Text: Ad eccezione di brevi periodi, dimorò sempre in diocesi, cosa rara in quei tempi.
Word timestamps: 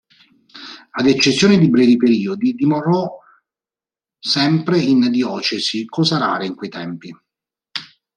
Ad 0.97 1.05
eccezione 1.05 1.59
di 1.59 1.69
brevi 1.69 1.95
periodi, 1.95 2.55
dimorò 2.55 3.19
sempre 4.17 4.79
in 4.79 5.11
diocesi, 5.11 5.85
cosa 5.85 6.17
rara 6.17 6.43
in 6.43 6.55
quei 6.55 6.71
tempi. 6.71 7.15